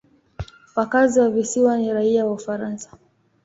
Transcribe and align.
Wakazi 0.75 1.19
wa 1.19 1.29
visiwa 1.29 1.77
ni 1.77 1.93
raia 1.93 2.25
wa 2.25 2.31
Ufaransa. 2.33 2.97